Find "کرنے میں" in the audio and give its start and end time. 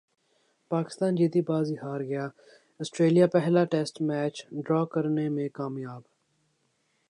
4.93-5.47